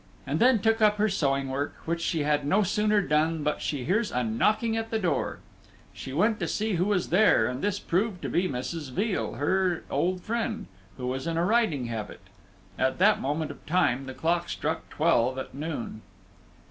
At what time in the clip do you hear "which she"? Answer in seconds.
1.85-2.23